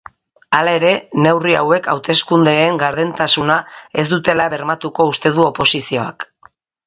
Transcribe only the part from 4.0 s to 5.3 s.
ez dutela bermatuko